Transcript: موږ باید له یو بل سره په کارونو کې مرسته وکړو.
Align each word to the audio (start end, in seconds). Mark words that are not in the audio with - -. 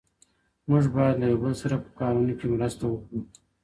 موږ 0.69 0.83
باید 0.95 1.15
له 1.21 1.25
یو 1.31 1.37
بل 1.43 1.53
سره 1.61 1.75
په 1.83 1.89
کارونو 1.99 2.33
کې 2.39 2.45
مرسته 2.53 2.83
وکړو. 2.87 3.19